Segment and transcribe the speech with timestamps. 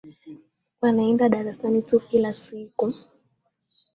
[0.81, 2.93] Waenda darasani tu kila siku